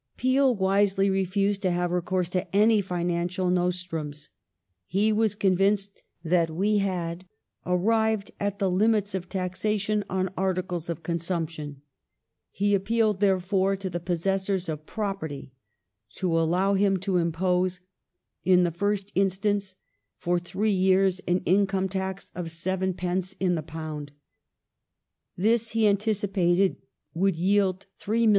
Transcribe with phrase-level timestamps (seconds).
[0.17, 4.31] Peel wisely refused to have recourse to any financial nostrums;
[4.91, 7.27] The in he was convinced that we had
[7.67, 11.83] arrived at the limits of taxation on ^°"™®^^^ articles of consumption";
[12.49, 15.51] he appealed, therefore, to the possessors of property
[16.15, 17.79] to allow him to impose—
[18.43, 19.75] in the first instance
[20.17, 23.35] for three years— an income tax of 7d.
[23.39, 24.09] in the £.
[25.37, 26.77] This he anticipated
[27.13, 28.29] would yield £3,700,000.